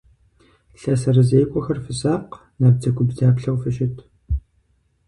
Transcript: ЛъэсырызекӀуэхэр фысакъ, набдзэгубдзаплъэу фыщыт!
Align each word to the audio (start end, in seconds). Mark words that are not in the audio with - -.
ЛъэсырызекӀуэхэр 0.79 1.79
фысакъ, 1.83 2.33
набдзэгубдзаплъэу 2.61 3.57
фыщыт! 3.61 3.95